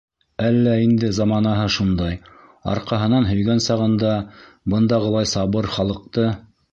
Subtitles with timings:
[0.43, 2.15] Әллә инде заманаһы шундай:
[2.73, 4.15] Арҡаһынан һөйгән сағында,
[4.75, 6.27] Бындағылай сабыр халыҡты.